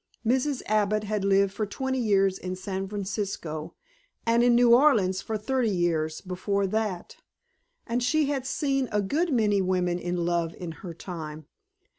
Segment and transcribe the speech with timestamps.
[0.25, 0.63] Mrs.
[0.65, 3.75] Abbott had lived for twenty years in San Francisco,
[4.25, 7.17] and in New Orleans for thirty years before that,
[7.85, 11.45] and she had seen a good many women in love in her time.